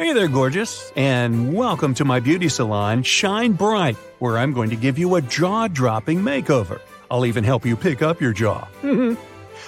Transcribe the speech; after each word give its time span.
Hey 0.00 0.14
there, 0.14 0.28
gorgeous, 0.28 0.90
and 0.96 1.52
welcome 1.52 1.92
to 1.92 2.06
my 2.06 2.20
beauty 2.20 2.48
salon, 2.48 3.02
Shine 3.02 3.52
Bright, 3.52 3.96
where 4.18 4.38
I'm 4.38 4.54
going 4.54 4.70
to 4.70 4.76
give 4.76 4.98
you 4.98 5.16
a 5.16 5.20
jaw 5.20 5.68
dropping 5.68 6.20
makeover. 6.20 6.80
I'll 7.10 7.26
even 7.26 7.44
help 7.44 7.66
you 7.66 7.76
pick 7.76 8.00
up 8.00 8.18
your 8.18 8.32
jaw. 8.32 8.66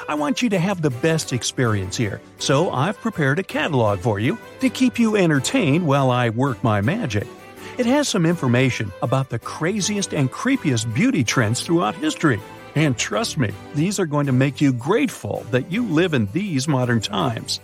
I 0.09 0.15
want 0.15 0.41
you 0.41 0.49
to 0.49 0.59
have 0.59 0.81
the 0.81 0.89
best 0.89 1.35
experience 1.35 1.99
here, 1.99 2.23
so 2.39 2.71
I've 2.71 2.99
prepared 2.99 3.41
a 3.41 3.43
catalog 3.43 4.01
for 4.01 4.19
you 4.19 4.39
to 4.61 4.71
keep 4.71 4.99
you 4.99 5.17
entertained 5.17 5.87
while 5.87 6.11
I 6.11 6.31
work 6.31 6.65
my 6.65 6.81
magic. 6.81 7.29
It 7.77 7.85
has 7.85 8.09
some 8.09 8.25
information 8.25 8.91
about 9.03 9.29
the 9.29 9.39
craziest 9.39 10.15
and 10.15 10.33
creepiest 10.33 10.95
beauty 10.95 11.25
trends 11.25 11.61
throughout 11.61 11.95
history. 11.95 12.41
And 12.75 12.97
trust 12.97 13.37
me, 13.37 13.53
these 13.75 14.01
are 14.01 14.07
going 14.07 14.25
to 14.25 14.33
make 14.33 14.63
you 14.63 14.73
grateful 14.73 15.45
that 15.51 15.71
you 15.71 15.85
live 15.85 16.15
in 16.15 16.25
these 16.33 16.67
modern 16.67 17.03
times. 17.03 17.61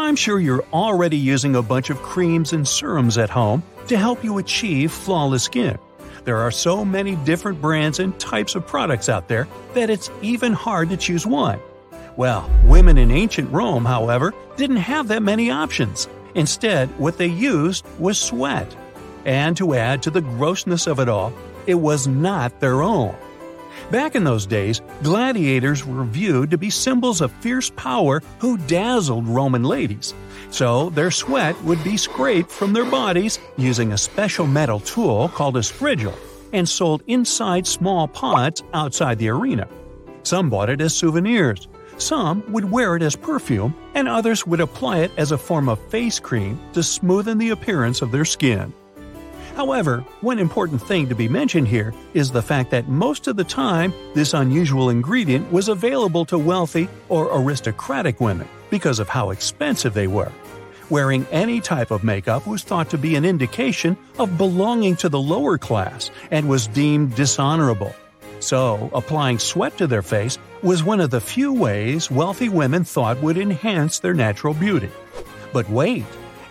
I'm 0.00 0.14
sure 0.14 0.38
you're 0.38 0.64
already 0.72 1.16
using 1.16 1.56
a 1.56 1.62
bunch 1.62 1.90
of 1.90 2.00
creams 2.02 2.52
and 2.52 2.66
serums 2.68 3.18
at 3.18 3.30
home 3.30 3.64
to 3.88 3.98
help 3.98 4.22
you 4.22 4.38
achieve 4.38 4.92
flawless 4.92 5.42
skin. 5.42 5.76
There 6.22 6.36
are 6.36 6.52
so 6.52 6.84
many 6.84 7.16
different 7.16 7.60
brands 7.60 7.98
and 7.98 8.16
types 8.20 8.54
of 8.54 8.64
products 8.64 9.08
out 9.08 9.26
there 9.26 9.48
that 9.74 9.90
it's 9.90 10.08
even 10.22 10.52
hard 10.52 10.90
to 10.90 10.96
choose 10.96 11.26
one. 11.26 11.58
Well, 12.16 12.48
women 12.64 12.96
in 12.96 13.10
ancient 13.10 13.50
Rome, 13.50 13.84
however, 13.84 14.32
didn't 14.56 14.76
have 14.76 15.08
that 15.08 15.24
many 15.24 15.50
options. 15.50 16.06
Instead, 16.36 16.96
what 16.96 17.18
they 17.18 17.26
used 17.26 17.84
was 17.98 18.20
sweat. 18.20 18.76
And 19.24 19.56
to 19.56 19.74
add 19.74 20.04
to 20.04 20.12
the 20.12 20.20
grossness 20.20 20.86
of 20.86 21.00
it 21.00 21.08
all, 21.08 21.32
it 21.66 21.74
was 21.74 22.06
not 22.06 22.60
their 22.60 22.82
own. 22.82 23.16
Back 23.90 24.14
in 24.14 24.24
those 24.24 24.46
days, 24.46 24.80
gladiators 25.02 25.86
were 25.86 26.04
viewed 26.04 26.50
to 26.50 26.58
be 26.58 26.70
symbols 26.70 27.20
of 27.20 27.32
fierce 27.32 27.70
power 27.70 28.22
who 28.38 28.58
dazzled 28.58 29.26
Roman 29.26 29.64
ladies. 29.64 30.14
So 30.50 30.90
their 30.90 31.10
sweat 31.10 31.60
would 31.62 31.82
be 31.84 31.96
scraped 31.96 32.50
from 32.50 32.72
their 32.72 32.84
bodies 32.84 33.38
using 33.56 33.92
a 33.92 33.98
special 33.98 34.46
metal 34.46 34.80
tool 34.80 35.28
called 35.28 35.56
a 35.56 35.60
strigil 35.60 36.14
and 36.52 36.68
sold 36.68 37.02
inside 37.06 37.66
small 37.66 38.08
pots 38.08 38.62
outside 38.72 39.18
the 39.18 39.28
arena. 39.28 39.68
Some 40.22 40.50
bought 40.50 40.70
it 40.70 40.80
as 40.80 40.94
souvenirs. 40.94 41.68
Some 41.98 42.44
would 42.52 42.70
wear 42.70 42.96
it 42.96 43.02
as 43.02 43.16
perfume, 43.16 43.74
and 43.94 44.08
others 44.08 44.46
would 44.46 44.60
apply 44.60 44.98
it 44.98 45.10
as 45.16 45.32
a 45.32 45.38
form 45.38 45.68
of 45.68 45.80
face 45.90 46.20
cream 46.20 46.60
to 46.72 46.80
smoothen 46.80 47.38
the 47.38 47.50
appearance 47.50 48.02
of 48.02 48.12
their 48.12 48.24
skin. 48.24 48.72
However, 49.58 50.04
one 50.20 50.38
important 50.38 50.80
thing 50.80 51.08
to 51.08 51.16
be 51.16 51.28
mentioned 51.28 51.66
here 51.66 51.92
is 52.14 52.30
the 52.30 52.40
fact 52.40 52.70
that 52.70 52.86
most 52.86 53.26
of 53.26 53.34
the 53.34 53.42
time, 53.42 53.92
this 54.14 54.32
unusual 54.32 54.88
ingredient 54.88 55.50
was 55.50 55.66
available 55.66 56.24
to 56.26 56.38
wealthy 56.38 56.88
or 57.08 57.28
aristocratic 57.36 58.20
women 58.20 58.46
because 58.70 59.00
of 59.00 59.08
how 59.08 59.30
expensive 59.30 59.94
they 59.94 60.06
were. 60.06 60.30
Wearing 60.90 61.26
any 61.32 61.60
type 61.60 61.90
of 61.90 62.04
makeup 62.04 62.46
was 62.46 62.62
thought 62.62 62.88
to 62.90 62.98
be 62.98 63.16
an 63.16 63.24
indication 63.24 63.96
of 64.20 64.38
belonging 64.38 64.94
to 64.98 65.08
the 65.08 65.18
lower 65.18 65.58
class 65.58 66.12
and 66.30 66.48
was 66.48 66.68
deemed 66.68 67.16
dishonorable. 67.16 67.92
So, 68.38 68.88
applying 68.94 69.40
sweat 69.40 69.76
to 69.78 69.88
their 69.88 70.02
face 70.02 70.38
was 70.62 70.84
one 70.84 71.00
of 71.00 71.10
the 71.10 71.20
few 71.20 71.52
ways 71.52 72.12
wealthy 72.12 72.48
women 72.48 72.84
thought 72.84 73.20
would 73.22 73.36
enhance 73.36 73.98
their 73.98 74.14
natural 74.14 74.54
beauty. 74.54 74.90
But 75.52 75.68
wait, 75.68 76.04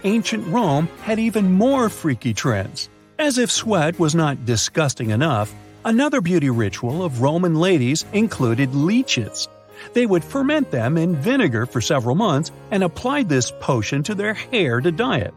ancient 0.04 0.46
Rome 0.48 0.90
had 1.04 1.20
even 1.20 1.54
more 1.54 1.88
freaky 1.88 2.34
trends. 2.34 2.90
As 3.20 3.40
if 3.40 3.50
sweat 3.50 3.98
was 3.98 4.14
not 4.14 4.46
disgusting 4.46 5.10
enough, 5.10 5.52
another 5.84 6.22
beauty 6.22 6.52
ritual 6.52 7.04
of 7.04 7.20
Roman 7.20 7.56
ladies 7.56 8.06
included 8.14 8.76
leeches. 8.76 9.48
They 9.94 10.06
would 10.06 10.24
ferment 10.24 10.70
them 10.70 11.00
in 11.00 11.16
vinegar 11.16 11.66
for 11.66 11.82
several 11.82 12.14
months 12.14 12.52
and 12.70 12.84
apply 12.84 13.24
this 13.24 13.52
potion 13.60 14.04
to 14.04 14.14
their 14.14 14.36
hair 14.36 14.82
to 14.82 14.92
dye 14.92 15.18
it. 15.18 15.34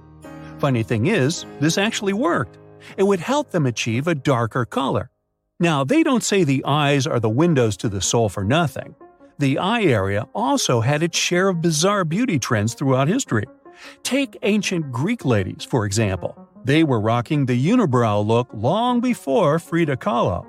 Funny 0.58 0.82
thing 0.82 1.06
is, 1.06 1.46
this 1.58 1.78
actually 1.78 2.12
worked. 2.12 2.58
It 2.98 3.04
would 3.04 3.20
help 3.20 3.50
them 3.50 3.64
achieve 3.64 4.08
a 4.08 4.14
darker 4.14 4.66
color. 4.66 5.08
Now, 5.58 5.82
they 5.82 6.02
don't 6.02 6.22
say 6.22 6.44
the 6.44 6.64
eyes 6.66 7.06
are 7.06 7.20
the 7.20 7.30
windows 7.30 7.78
to 7.78 7.88
the 7.88 8.02
soul 8.02 8.28
for 8.28 8.44
nothing. 8.44 8.94
The 9.38 9.56
eye 9.56 9.84
area 9.84 10.28
also 10.34 10.82
had 10.82 11.02
its 11.02 11.16
share 11.16 11.48
of 11.48 11.62
bizarre 11.62 12.04
beauty 12.04 12.38
trends 12.38 12.74
throughout 12.74 13.08
history. 13.08 13.44
Take 14.02 14.36
ancient 14.42 14.92
Greek 14.92 15.24
ladies, 15.24 15.64
for 15.64 15.86
example. 15.86 16.49
They 16.64 16.84
were 16.84 17.00
rocking 17.00 17.46
the 17.46 17.68
unibrow 17.68 18.24
look 18.24 18.48
long 18.52 19.00
before 19.00 19.58
Frida 19.58 19.96
Kahlo. 19.96 20.46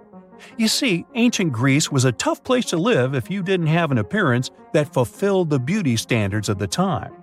You 0.58 0.68
see, 0.68 1.06
ancient 1.16 1.54
Greece 1.54 1.92
was 1.92 2.06
a 2.06 2.12
tough 2.12 2.44
place 2.44 2.66
to 2.66 2.78
live 2.78 3.14
if 3.14 3.30
you 3.30 3.44
didn't 3.44 3.68
have 3.68 3.92
an 3.92 3.98
appearance 3.98 4.52
that 4.74 4.94
fulfilled 4.94 5.50
the 5.50 5.60
beauty 5.60 5.96
standards 5.96 6.50
of 6.50 6.58
the 6.58 6.68
time. 6.68 7.14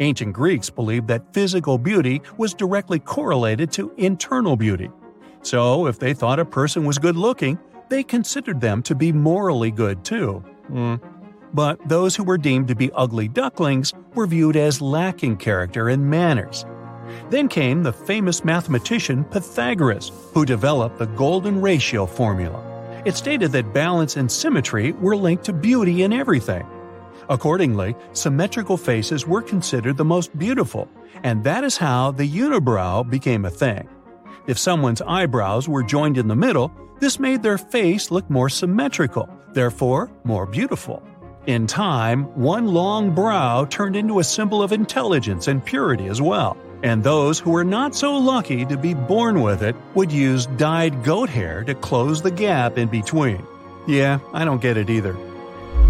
Ancient 0.00 0.32
Greeks 0.32 0.70
believed 0.70 1.06
that 1.08 1.32
physical 1.32 1.78
beauty 1.78 2.22
was 2.38 2.54
directly 2.54 2.98
correlated 2.98 3.70
to 3.72 3.92
internal 3.98 4.56
beauty. 4.56 4.90
So, 5.42 5.86
if 5.86 5.98
they 5.98 6.14
thought 6.14 6.38
a 6.38 6.44
person 6.44 6.84
was 6.84 6.98
good 6.98 7.16
looking, 7.16 7.58
they 7.88 8.02
considered 8.02 8.60
them 8.60 8.82
to 8.84 8.94
be 8.94 9.12
morally 9.12 9.70
good 9.70 10.04
too. 10.04 10.42
Mm. 10.70 11.00
But 11.52 11.86
those 11.86 12.16
who 12.16 12.24
were 12.24 12.38
deemed 12.38 12.68
to 12.68 12.74
be 12.74 12.90
ugly 12.92 13.28
ducklings 13.28 13.92
were 14.14 14.26
viewed 14.26 14.56
as 14.56 14.80
lacking 14.80 15.36
character 15.36 15.88
and 15.88 16.08
manners. 16.08 16.64
Then 17.30 17.48
came 17.48 17.82
the 17.82 17.92
famous 17.92 18.44
mathematician 18.44 19.24
Pythagoras, 19.24 20.12
who 20.34 20.44
developed 20.44 20.98
the 20.98 21.06
golden 21.06 21.60
ratio 21.60 22.06
formula. 22.06 22.62
It 23.04 23.16
stated 23.16 23.52
that 23.52 23.72
balance 23.72 24.16
and 24.16 24.30
symmetry 24.30 24.92
were 24.92 25.16
linked 25.16 25.44
to 25.44 25.52
beauty 25.52 26.02
in 26.02 26.12
everything. 26.12 26.66
Accordingly, 27.28 27.96
symmetrical 28.12 28.76
faces 28.76 29.26
were 29.26 29.42
considered 29.42 29.96
the 29.96 30.04
most 30.04 30.36
beautiful, 30.38 30.88
and 31.22 31.42
that 31.44 31.64
is 31.64 31.76
how 31.76 32.10
the 32.10 32.28
unibrow 32.28 33.08
became 33.08 33.44
a 33.44 33.50
thing. 33.50 33.88
If 34.46 34.58
someone's 34.58 35.02
eyebrows 35.02 35.68
were 35.68 35.82
joined 35.82 36.18
in 36.18 36.28
the 36.28 36.36
middle, 36.36 36.72
this 37.00 37.18
made 37.18 37.42
their 37.42 37.58
face 37.58 38.10
look 38.10 38.28
more 38.28 38.48
symmetrical, 38.48 39.28
therefore 39.52 40.10
more 40.24 40.46
beautiful. 40.46 41.02
In 41.46 41.66
time, 41.66 42.24
one 42.40 42.66
long 42.66 43.14
brow 43.14 43.64
turned 43.64 43.96
into 43.96 44.20
a 44.20 44.24
symbol 44.24 44.62
of 44.62 44.72
intelligence 44.72 45.48
and 45.48 45.64
purity 45.64 46.06
as 46.06 46.22
well 46.22 46.56
and 46.82 47.02
those 47.02 47.38
who 47.38 47.50
were 47.50 47.64
not 47.64 47.94
so 47.94 48.16
lucky 48.16 48.64
to 48.66 48.76
be 48.76 48.94
born 48.94 49.40
with 49.40 49.62
it 49.62 49.76
would 49.94 50.10
use 50.10 50.46
dyed 50.46 51.04
goat 51.04 51.28
hair 51.28 51.64
to 51.64 51.74
close 51.74 52.22
the 52.22 52.30
gap 52.30 52.78
in 52.78 52.88
between. 52.88 53.46
Yeah, 53.86 54.18
I 54.32 54.44
don't 54.44 54.62
get 54.62 54.76
it 54.76 54.90
either. 54.90 55.16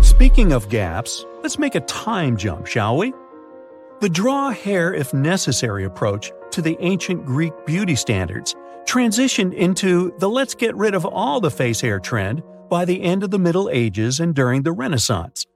Speaking 0.02 0.52
of 0.52 0.68
gaps, 0.68 1.24
let's 1.42 1.58
make 1.58 1.74
a 1.74 1.80
time 1.80 2.36
jump, 2.36 2.66
shall 2.66 2.96
we? 2.96 3.12
The 4.00 4.08
draw 4.08 4.50
hair 4.50 4.92
if 4.92 5.14
necessary 5.14 5.84
approach 5.84 6.32
to 6.50 6.62
the 6.62 6.76
ancient 6.80 7.24
Greek 7.24 7.52
beauty 7.64 7.94
standards 7.94 8.54
transitioned 8.84 9.54
into 9.54 10.12
the 10.18 10.28
let's 10.28 10.54
get 10.54 10.74
rid 10.76 10.94
of 10.94 11.06
all 11.06 11.40
the 11.40 11.50
face 11.50 11.80
hair 11.80 12.00
trend 12.00 12.42
by 12.68 12.84
the 12.84 13.02
end 13.02 13.22
of 13.22 13.30
the 13.30 13.38
Middle 13.38 13.70
Ages 13.70 14.18
and 14.18 14.34
during 14.34 14.62
the 14.62 14.72
Renaissance. 14.72 15.46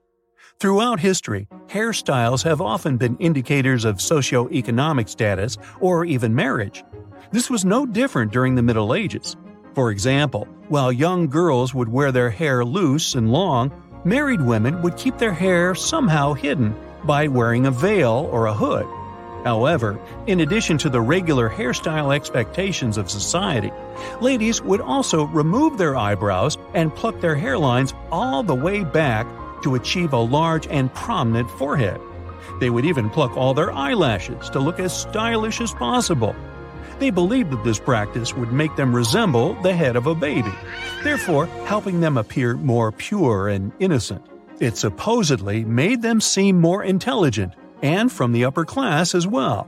Throughout 0.59 0.99
history, 0.99 1.47
hairstyles 1.67 2.43
have 2.43 2.61
often 2.61 2.97
been 2.97 3.15
indicators 3.17 3.85
of 3.85 4.01
socio-economic 4.01 5.07
status 5.07 5.55
or 5.79 6.03
even 6.03 6.33
marriage. 6.33 6.83
This 7.31 7.47
was 7.47 7.63
no 7.63 7.85
different 7.85 8.31
during 8.31 8.55
the 8.55 8.63
Middle 8.63 8.95
Ages. 8.95 9.35
For 9.75 9.91
example, 9.91 10.47
while 10.67 10.91
young 10.91 11.27
girls 11.27 11.75
would 11.75 11.89
wear 11.89 12.11
their 12.11 12.31
hair 12.31 12.65
loose 12.65 13.13
and 13.13 13.31
long, 13.31 13.71
married 14.03 14.41
women 14.41 14.81
would 14.81 14.97
keep 14.97 15.19
their 15.19 15.31
hair 15.31 15.75
somehow 15.75 16.33
hidden 16.33 16.75
by 17.03 17.27
wearing 17.27 17.67
a 17.67 17.71
veil 17.71 18.27
or 18.31 18.47
a 18.47 18.53
hood. 18.53 18.87
However, 19.45 19.99
in 20.25 20.39
addition 20.39 20.79
to 20.79 20.89
the 20.89 21.01
regular 21.01 21.51
hairstyle 21.51 22.15
expectations 22.15 22.97
of 22.97 23.11
society, 23.11 23.71
ladies 24.21 24.59
would 24.63 24.81
also 24.81 25.25
remove 25.25 25.77
their 25.77 25.95
eyebrows 25.95 26.57
and 26.73 26.95
pluck 26.95 27.19
their 27.19 27.35
hairlines 27.35 27.93
all 28.11 28.41
the 28.41 28.55
way 28.55 28.83
back 28.83 29.27
to 29.63 29.75
achieve 29.75 30.13
a 30.13 30.17
large 30.17 30.67
and 30.67 30.93
prominent 30.93 31.49
forehead. 31.51 31.99
They 32.59 32.69
would 32.69 32.85
even 32.85 33.09
pluck 33.09 33.35
all 33.35 33.53
their 33.53 33.71
eyelashes 33.71 34.49
to 34.51 34.59
look 34.59 34.79
as 34.79 34.97
stylish 34.97 35.61
as 35.61 35.73
possible. 35.73 36.35
They 36.99 37.09
believed 37.11 37.51
that 37.51 37.63
this 37.63 37.79
practice 37.79 38.33
would 38.35 38.51
make 38.51 38.75
them 38.75 38.95
resemble 38.95 39.53
the 39.61 39.75
head 39.75 39.95
of 39.95 40.07
a 40.07 40.15
baby, 40.15 40.53
therefore 41.03 41.45
helping 41.65 41.99
them 41.99 42.17
appear 42.17 42.55
more 42.55 42.91
pure 42.91 43.49
and 43.49 43.71
innocent. 43.79 44.25
It 44.59 44.77
supposedly 44.77 45.63
made 45.63 46.01
them 46.01 46.19
seem 46.19 46.59
more 46.59 46.83
intelligent, 46.83 47.53
and 47.83 48.11
from 48.11 48.31
the 48.31 48.45
upper 48.45 48.65
class 48.65 49.13
as 49.13 49.27
well. 49.27 49.67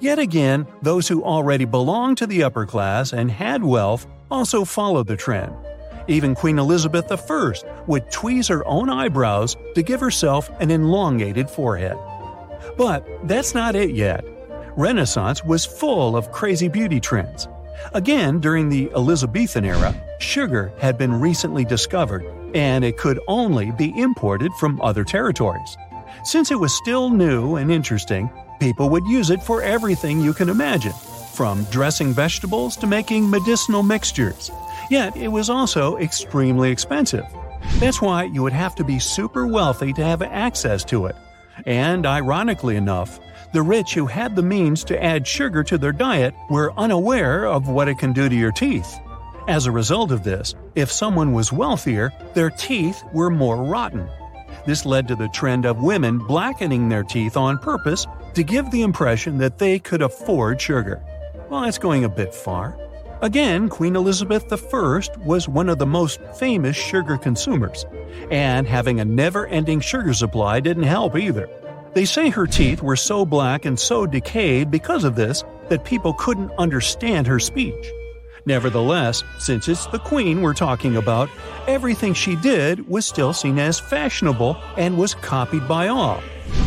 Yet 0.00 0.18
again, 0.18 0.66
those 0.82 1.08
who 1.08 1.24
already 1.24 1.64
belonged 1.64 2.18
to 2.18 2.26
the 2.26 2.42
upper 2.42 2.66
class 2.66 3.12
and 3.12 3.30
had 3.30 3.64
wealth 3.64 4.06
also 4.30 4.64
followed 4.64 5.06
the 5.06 5.16
trend. 5.16 5.54
Even 6.08 6.34
Queen 6.34 6.58
Elizabeth 6.58 7.10
I 7.10 7.52
would 7.86 8.10
tweeze 8.10 8.48
her 8.48 8.66
own 8.66 8.90
eyebrows 8.90 9.56
to 9.74 9.82
give 9.82 10.00
herself 10.00 10.50
an 10.60 10.70
elongated 10.70 11.50
forehead. 11.50 11.96
But 12.76 13.06
that's 13.28 13.54
not 13.54 13.76
it 13.76 13.90
yet. 13.90 14.24
Renaissance 14.76 15.44
was 15.44 15.64
full 15.64 16.16
of 16.16 16.32
crazy 16.32 16.68
beauty 16.68 17.00
trends. 17.00 17.48
Again, 17.94 18.40
during 18.40 18.68
the 18.68 18.90
Elizabethan 18.94 19.64
era, 19.64 19.94
sugar 20.18 20.72
had 20.78 20.98
been 20.98 21.20
recently 21.20 21.64
discovered, 21.64 22.24
and 22.54 22.84
it 22.84 22.96
could 22.96 23.20
only 23.28 23.70
be 23.72 23.98
imported 23.98 24.52
from 24.54 24.80
other 24.80 25.04
territories. 25.04 25.76
Since 26.24 26.50
it 26.50 26.60
was 26.60 26.72
still 26.72 27.10
new 27.10 27.56
and 27.56 27.70
interesting, 27.70 28.30
People 28.58 28.88
would 28.88 29.06
use 29.06 29.30
it 29.30 29.42
for 29.42 29.62
everything 29.62 30.20
you 30.20 30.32
can 30.32 30.48
imagine, 30.48 30.94
from 31.34 31.64
dressing 31.64 32.12
vegetables 32.12 32.76
to 32.76 32.86
making 32.86 33.28
medicinal 33.28 33.82
mixtures. 33.82 34.50
Yet 34.90 35.16
it 35.16 35.28
was 35.28 35.50
also 35.50 35.96
extremely 35.98 36.70
expensive. 36.70 37.26
That's 37.78 38.00
why 38.00 38.24
you 38.24 38.42
would 38.42 38.52
have 38.52 38.74
to 38.76 38.84
be 38.84 38.98
super 38.98 39.46
wealthy 39.46 39.92
to 39.92 40.04
have 40.04 40.22
access 40.22 40.84
to 40.84 41.06
it. 41.06 41.16
And 41.64 42.06
ironically 42.06 42.76
enough, 42.76 43.18
the 43.52 43.62
rich 43.62 43.94
who 43.94 44.06
had 44.06 44.36
the 44.36 44.42
means 44.42 44.84
to 44.84 45.02
add 45.02 45.26
sugar 45.26 45.64
to 45.64 45.78
their 45.78 45.92
diet 45.92 46.34
were 46.50 46.72
unaware 46.76 47.46
of 47.46 47.68
what 47.68 47.88
it 47.88 47.98
can 47.98 48.12
do 48.12 48.28
to 48.28 48.34
your 48.34 48.52
teeth. 48.52 48.98
As 49.48 49.66
a 49.66 49.72
result 49.72 50.10
of 50.10 50.24
this, 50.24 50.54
if 50.74 50.90
someone 50.90 51.32
was 51.32 51.52
wealthier, 51.52 52.12
their 52.34 52.50
teeth 52.50 53.02
were 53.12 53.30
more 53.30 53.64
rotten. 53.64 54.08
This 54.66 54.84
led 54.84 55.06
to 55.08 55.14
the 55.16 55.28
trend 55.28 55.64
of 55.64 55.82
women 55.82 56.18
blackening 56.18 56.88
their 56.88 57.04
teeth 57.04 57.36
on 57.36 57.58
purpose 57.58 58.06
to 58.34 58.42
give 58.42 58.70
the 58.70 58.82
impression 58.82 59.38
that 59.38 59.58
they 59.58 59.78
could 59.78 60.02
afford 60.02 60.60
sugar. 60.60 61.02
Well, 61.48 61.62
that's 61.62 61.78
going 61.78 62.04
a 62.04 62.08
bit 62.08 62.34
far. 62.34 62.76
Again, 63.22 63.70
Queen 63.70 63.96
Elizabeth 63.96 64.52
I 64.52 65.00
was 65.24 65.48
one 65.48 65.70
of 65.70 65.78
the 65.78 65.86
most 65.86 66.20
famous 66.38 66.76
sugar 66.76 67.16
consumers, 67.16 67.86
and 68.30 68.68
having 68.68 69.00
a 69.00 69.06
never 69.06 69.46
ending 69.46 69.80
sugar 69.80 70.12
supply 70.12 70.60
didn't 70.60 70.82
help 70.82 71.16
either. 71.16 71.48
They 71.94 72.04
say 72.04 72.28
her 72.28 72.46
teeth 72.46 72.82
were 72.82 72.94
so 72.94 73.24
black 73.24 73.64
and 73.64 73.80
so 73.80 74.06
decayed 74.06 74.70
because 74.70 75.02
of 75.04 75.16
this 75.16 75.44
that 75.70 75.84
people 75.86 76.12
couldn't 76.12 76.52
understand 76.58 77.26
her 77.26 77.40
speech. 77.40 77.90
Nevertheless, 78.44 79.24
since 79.38 79.66
it's 79.66 79.86
the 79.86 79.98
Queen 79.98 80.42
we're 80.42 80.52
talking 80.52 80.98
about, 80.98 81.30
everything 81.66 82.12
she 82.12 82.36
did 82.36 82.86
was 82.86 83.06
still 83.06 83.32
seen 83.32 83.58
as 83.58 83.80
fashionable 83.80 84.58
and 84.76 84.98
was 84.98 85.14
copied 85.14 85.66
by 85.66 85.88
all. 85.88 86.22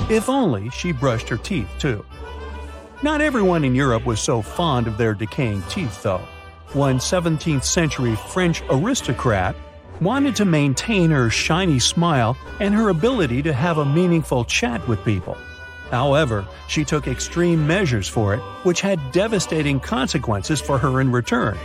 If 0.10 0.30
only 0.30 0.72
she 0.72 0.94
brushed 0.94 1.30
her 1.30 1.38
teeth, 1.38 1.70
too. 1.78 2.04
Not 3.04 3.22
everyone 3.22 3.64
in 3.64 3.76
Europe 3.76 4.06
was 4.06 4.20
so 4.20 4.42
fond 4.42 4.88
of 4.88 4.98
their 4.98 5.14
decaying 5.14 5.62
teeth, 5.70 6.02
though. 6.02 6.26
One 6.74 7.00
17th 7.00 7.64
century 7.64 8.16
French 8.16 8.62
aristocrat 8.70 9.56
wanted 10.02 10.36
to 10.36 10.46
maintain 10.46 11.10
her 11.10 11.32
shiny 11.32 11.80
smile 11.80 12.38
and 12.60 12.76
her 12.76 12.90
ability 12.90 13.42
to 13.42 13.54
have 13.54 13.80
a 13.80 13.86
meaningful 13.86 14.46
chat 14.46 14.88
with 14.88 15.04
people. 15.04 15.36
However, 15.90 16.46
she 16.68 16.86
took 16.86 17.08
extreme 17.08 17.66
measures 17.66 18.08
for 18.08 18.36
it, 18.36 18.40
which 18.62 18.82
had 18.82 19.12
devastating 19.12 19.80
consequences 19.80 20.62
for 20.62 20.78
her 20.78 21.02
in 21.02 21.12
return. 21.12 21.58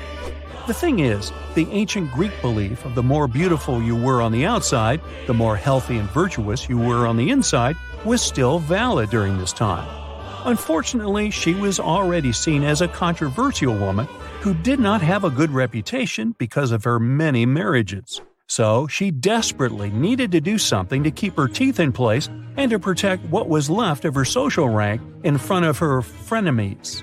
The 0.67 0.73
thing 0.73 1.01
is, 1.01 1.33
the 1.55 1.69
ancient 1.71 2.11
Greek 2.11 2.33
belief 2.41 2.87
of 2.87 2.95
the 2.95 3.03
more 3.03 3.29
beautiful 3.29 3.83
you 3.83 3.95
were 3.95 4.23
on 4.23 4.33
the 4.33 4.47
outside, 4.47 5.03
the 5.27 5.35
more 5.35 5.55
healthy 5.55 5.99
and 5.99 6.09
virtuous 6.09 6.67
you 6.67 6.79
were 6.79 7.07
on 7.07 7.19
the 7.19 7.29
inside, 7.29 7.77
was 8.07 8.23
still 8.23 8.59
valid 8.59 9.11
during 9.11 9.37
this 9.37 9.53
time. 9.53 10.04
Unfortunately, 10.45 11.31
she 11.31 11.55
was 11.55 11.81
already 11.81 12.31
seen 12.31 12.65
as 12.65 12.83
a 12.83 12.89
controversial 12.89 13.75
woman 13.75 14.07
who 14.41 14.53
did 14.53 14.79
not 14.79 15.01
have 15.01 15.25
a 15.25 15.31
good 15.31 15.51
reputation 15.51 16.35
because 16.37 16.71
of 16.71 16.85
her 16.85 17.01
many 17.01 17.47
marriages. 17.47 18.21
So 18.47 18.87
she 18.87 19.11
desperately 19.11 19.89
needed 19.89 20.33
to 20.33 20.43
do 20.43 20.59
something 20.59 21.03
to 21.03 21.11
keep 21.11 21.35
her 21.39 21.49
teeth 21.49 21.81
in 21.81 21.93
place 21.93 22.29
and 22.59 22.71
to 22.71 22.79
protect 22.79 23.25
what 23.31 23.49
was 23.49 23.71
left 23.71 24.05
of 24.05 24.15
her 24.15 24.27
social 24.27 24.69
rank 24.69 25.01
in 25.23 25.39
front 25.39 25.65
of 25.65 25.79
her 25.79 26.03
frenemies. 26.03 27.03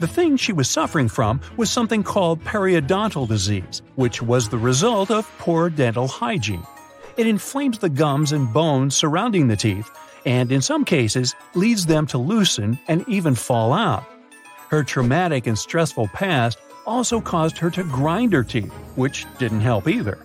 The 0.00 0.08
thing 0.08 0.36
she 0.36 0.52
was 0.52 0.68
suffering 0.68 1.08
from 1.08 1.40
was 1.56 1.70
something 1.70 2.02
called 2.02 2.42
periodontal 2.42 3.28
disease, 3.28 3.82
which 3.94 4.20
was 4.20 4.48
the 4.48 4.58
result 4.58 5.12
of 5.12 5.30
poor 5.38 5.70
dental 5.70 6.08
hygiene. 6.08 6.66
It 7.16 7.28
inflames 7.28 7.78
the 7.78 7.88
gums 7.88 8.32
and 8.32 8.52
bones 8.52 8.96
surrounding 8.96 9.46
the 9.46 9.56
teeth, 9.56 9.88
and 10.24 10.50
in 10.50 10.60
some 10.60 10.84
cases 10.84 11.34
leads 11.54 11.86
them 11.86 12.06
to 12.08 12.18
loosen 12.18 12.78
and 12.88 13.04
even 13.08 13.34
fall 13.34 13.72
out. 13.72 14.04
Her 14.68 14.82
traumatic 14.82 15.46
and 15.46 15.58
stressful 15.58 16.08
past 16.08 16.58
also 16.86 17.20
caused 17.20 17.58
her 17.58 17.70
to 17.70 17.84
grind 17.84 18.32
her 18.32 18.44
teeth, 18.44 18.72
which 18.96 19.26
didn't 19.38 19.60
help 19.60 19.88
either. 19.88 20.18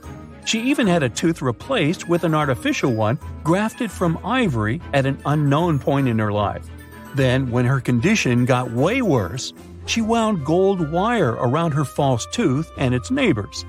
She 0.46 0.62
even 0.62 0.88
had 0.88 1.04
a 1.04 1.10
tooth 1.10 1.42
replaced 1.42 2.10
with 2.10 2.24
an 2.24 2.34
artificial 2.34 2.92
one 2.94 3.20
grafted 3.44 3.92
from 3.92 4.20
ivory 4.26 4.82
at 4.94 5.06
an 5.06 5.22
unknown 5.26 5.80
point 5.80 6.08
in 6.08 6.18
her 6.20 6.32
life. 6.32 6.66
Then, 7.16 7.52
when 7.52 7.66
her 7.66 7.80
condition 7.80 8.46
got 8.46 8.72
way 8.72 9.02
worse, 9.02 9.54
she 9.86 10.02
wound 10.02 10.46
gold 10.46 10.92
wire 10.92 11.34
around 11.34 11.72
her 11.72 11.86
false 11.86 12.26
tooth 12.32 12.72
and 12.78 12.94
its 12.94 13.12
neighbors. 13.12 13.66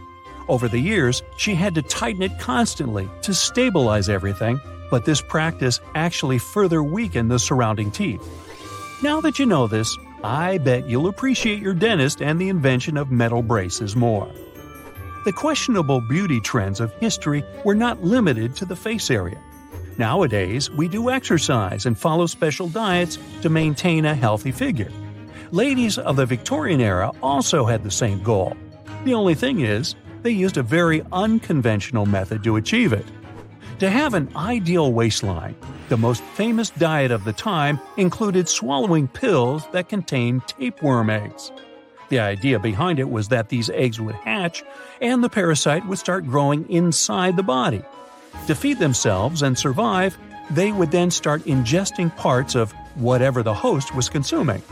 Over 0.49 0.69
the 0.69 0.79
years, 0.79 1.23
she 1.37 1.55
had 1.55 1.75
to 1.75 1.83
tighten 1.83 2.23
it 2.23 2.39
constantly 2.39 3.09
to 3.23 3.33
stabilize 3.35 4.09
everything, 4.09 4.61
but 4.91 5.05
this 5.05 5.21
practice 5.21 5.81
actually 5.95 6.39
further 6.39 6.83
weakened 6.83 7.31
the 7.31 7.39
surrounding 7.39 7.91
teeth. 7.91 8.23
Now 9.03 9.21
that 9.21 9.39
you 9.39 9.47
know 9.47 9.67
this, 9.67 9.97
I 10.23 10.59
bet 10.59 10.89
you'll 10.89 11.09
appreciate 11.09 11.61
your 11.61 11.75
dentist 11.75 12.21
and 12.21 12.41
the 12.41 12.49
invention 12.49 12.97
of 12.97 13.11
metal 13.11 13.43
braces 13.43 13.97
more. 13.97 14.31
The 15.25 15.33
questionable 15.33 16.01
beauty 16.01 16.41
trends 16.41 16.81
of 16.81 16.93
history 16.95 17.45
were 17.65 17.75
not 17.75 18.03
limited 18.03 18.57
to 18.57 18.65
the 18.65 18.77
face 18.77 19.11
area. 19.11 19.39
Nowadays, 19.99 20.71
we 20.71 20.89
do 20.89 21.11
exercise 21.11 21.85
and 21.85 21.99
follow 21.99 22.27
special 22.27 22.69
diets 22.69 23.19
to 23.43 23.51
maintain 23.51 24.07
a 24.07 24.15
healthy 24.15 24.51
figure. 24.53 24.91
Ladies 25.51 25.99
of 25.99 26.17
the 26.17 26.25
Victorian 26.27 26.81
era 26.81 27.13
also 27.23 27.67
had 27.67 27.83
the 27.83 27.91
same 27.91 28.23
goal. 28.23 28.57
The 29.05 29.15
only 29.15 29.35
thing 29.35 29.61
is, 29.61 29.95
they 30.23 30.31
used 30.31 30.57
a 30.57 30.63
very 30.63 31.03
unconventional 31.13 32.07
method 32.07 32.45
to 32.45 32.57
achieve 32.57 32.93
it. 32.93 33.05
To 33.81 33.89
have 33.89 34.13
an 34.13 34.29
ideal 34.37 34.93
waistline, 34.93 35.57
the 35.89 35.97
most 35.97 36.23
famous 36.23 36.69
diet 36.69 37.11
of 37.11 37.25
the 37.25 37.33
time 37.33 37.81
included 37.97 38.47
swallowing 38.47 39.09
pills 39.09 39.67
that 39.73 39.89
contained 39.89 40.47
tapeworm 40.47 41.09
eggs. 41.09 41.51
The 42.11 42.19
idea 42.19 42.59
behind 42.59 42.99
it 42.99 43.09
was 43.09 43.29
that 43.29 43.49
these 43.49 43.71
eggs 43.71 43.99
would 43.99 44.17
hatch 44.17 44.63
and 45.01 45.25
the 45.25 45.31
parasite 45.31 45.87
would 45.87 45.99
start 45.99 46.27
growing 46.27 46.69
inside 46.69 47.37
the 47.37 47.43
body. 47.43 47.81
To 48.49 48.55
feed 48.55 48.79
themselves 48.79 49.41
and 49.41 49.59
survive, 49.59 50.19
they 50.51 50.73
would 50.73 50.91
then 50.91 51.11
start 51.11 51.45
ingesting 51.45 52.15
parts 52.19 52.55
of 52.55 52.73
whatever 52.97 53.43
the 53.43 53.55
host 53.55 53.95
was 53.95 54.11
consuming. 54.11 54.63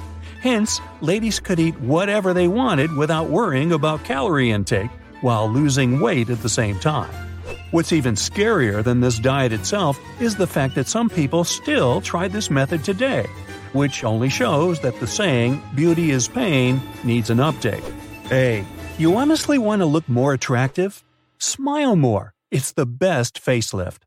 Hence, 0.42 0.82
ladies 1.00 1.40
could 1.40 1.58
eat 1.58 1.80
whatever 1.80 2.34
they 2.34 2.46
wanted 2.46 2.94
without 2.94 3.30
worrying 3.30 3.72
about 3.72 4.04
calorie 4.04 4.50
intake 4.50 4.90
while 5.22 5.48
losing 5.50 5.98
weight 5.98 6.28
at 6.28 6.42
the 6.42 6.48
same 6.50 6.78
time. 6.78 7.27
What's 7.70 7.92
even 7.92 8.14
scarier 8.14 8.82
than 8.82 9.00
this 9.00 9.18
diet 9.18 9.52
itself 9.52 10.00
is 10.20 10.36
the 10.36 10.46
fact 10.46 10.74
that 10.74 10.88
some 10.88 11.10
people 11.10 11.44
still 11.44 12.00
try 12.00 12.28
this 12.28 12.50
method 12.50 12.84
today 12.84 13.26
which 13.72 14.04
only 14.04 14.28
shows 14.28 14.80
that 14.80 14.98
the 15.00 15.06
saying, 15.06 15.62
beauty 15.74 16.10
is 16.10 16.28
pain, 16.28 16.80
needs 17.04 17.30
an 17.30 17.38
update. 17.38 17.84
Hey, 18.28 18.64
you 18.98 19.16
honestly 19.16 19.58
want 19.58 19.80
to 19.80 19.86
look 19.86 20.08
more 20.08 20.32
attractive? 20.32 21.04
Smile 21.38 21.96
more. 21.96 22.32
It's 22.50 22.72
the 22.72 22.86
best 22.86 23.44
facelift. 23.44 23.98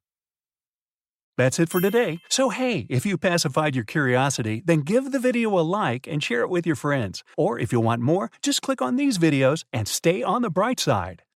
That's 1.37 1.59
it 1.59 1.69
for 1.69 1.79
today. 1.79 2.19
So 2.29 2.49
hey, 2.49 2.85
if 2.89 3.05
you 3.05 3.17
pacified 3.17 3.75
your 3.75 3.85
curiosity, 3.85 4.61
then 4.65 4.81
give 4.81 5.11
the 5.11 5.19
video 5.19 5.57
a 5.57 5.61
like 5.61 6.05
and 6.07 6.21
share 6.21 6.41
it 6.41 6.49
with 6.49 6.67
your 6.67 6.75
friends. 6.75 7.23
Or 7.37 7.57
if 7.57 7.71
you 7.71 7.79
want 7.79 8.01
more, 8.01 8.29
just 8.43 8.61
click 8.61 8.81
on 8.81 8.95
these 8.95 9.17
videos 9.17 9.63
and 9.71 9.87
stay 9.87 10.21
on 10.21 10.41
the 10.41 10.49
bright 10.49 10.79
side. 10.79 11.23